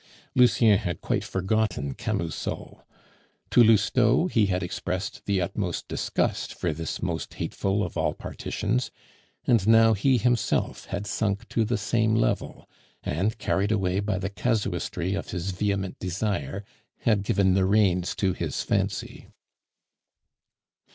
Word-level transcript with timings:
Lucien 0.33 0.79
had 0.79 0.99
quite 0.99 1.23
forgotten 1.23 1.93
Camusot. 1.93 2.83
To 3.51 3.63
Lousteau 3.63 4.25
he 4.25 4.47
had 4.47 4.63
expressed 4.63 5.23
the 5.27 5.39
utmost 5.39 5.87
disgust 5.87 6.55
for 6.55 6.73
this 6.73 7.03
most 7.03 7.35
hateful 7.35 7.83
of 7.83 7.95
all 7.95 8.15
partitions, 8.15 8.89
and 9.45 9.67
now 9.67 9.93
he 9.93 10.17
himself 10.17 10.85
had 10.85 11.05
sunk 11.05 11.47
to 11.49 11.63
the 11.63 11.77
same 11.77 12.15
level, 12.15 12.67
and, 13.03 13.37
carried 13.37 13.71
away 13.71 13.99
by 13.99 14.17
the 14.17 14.31
casuistry 14.31 15.13
of 15.13 15.29
his 15.29 15.51
vehement 15.51 15.99
desire, 15.99 16.65
had 17.01 17.21
given 17.21 17.53
the 17.53 17.65
reins 17.65 18.15
to 18.15 18.33
his 18.33 18.63
fancy. 18.63 19.27